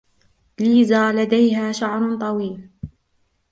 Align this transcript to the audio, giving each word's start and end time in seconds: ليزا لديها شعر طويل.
ليزا 0.59 1.11
لديها 1.11 1.71
شعر 1.71 2.17
طويل. 2.17 2.69